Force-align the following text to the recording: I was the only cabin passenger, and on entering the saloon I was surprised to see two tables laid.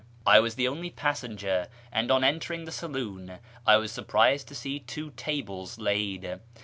I 0.25 0.39
was 0.39 0.55
the 0.55 0.67
only 0.67 0.89
cabin 0.89 0.95
passenger, 0.97 1.67
and 1.91 2.09
on 2.09 2.23
entering 2.23 2.65
the 2.65 2.71
saloon 2.71 3.37
I 3.67 3.77
was 3.77 3.91
surprised 3.91 4.47
to 4.47 4.55
see 4.55 4.79
two 4.79 5.11
tables 5.11 5.77
laid. 5.77 6.39